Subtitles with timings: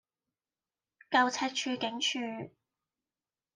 [1.11, 2.17] 舊赤柱警署